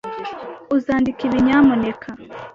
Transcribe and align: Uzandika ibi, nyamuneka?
Uzandika 0.75 1.21
ibi, 1.27 1.37
nyamuneka? 1.45 2.09